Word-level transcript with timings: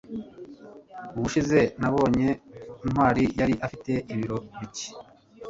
ubushize 1.17 1.59
nabonye 1.81 2.29
ntwali 2.87 3.23
yari 3.39 3.53
afite 3.65 3.91
ibiro 4.13 4.37
bike 4.57 4.89